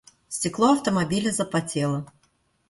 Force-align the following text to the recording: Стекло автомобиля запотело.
Стекло 0.29 0.73
автомобиля 0.73 1.31
запотело. 1.31 2.11